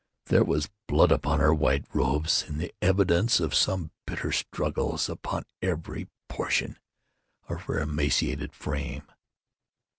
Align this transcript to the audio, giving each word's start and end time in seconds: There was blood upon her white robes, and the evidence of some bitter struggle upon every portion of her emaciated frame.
There 0.25 0.43
was 0.43 0.67
blood 0.87 1.11
upon 1.11 1.39
her 1.41 1.53
white 1.53 1.85
robes, 1.93 2.43
and 2.47 2.59
the 2.59 2.73
evidence 2.81 3.39
of 3.39 3.53
some 3.53 3.91
bitter 4.07 4.31
struggle 4.31 4.97
upon 5.07 5.43
every 5.61 6.07
portion 6.27 6.79
of 7.47 7.61
her 7.65 7.79
emaciated 7.79 8.51
frame. 8.55 9.03